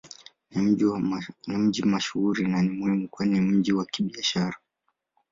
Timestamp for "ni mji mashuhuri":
1.47-2.47